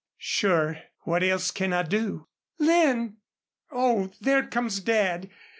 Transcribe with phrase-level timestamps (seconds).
[0.17, 0.79] "Sure.
[1.01, 2.25] What else can I do?"
[2.57, 3.17] "Lin!...
[3.69, 5.29] Oh, there comes Dad!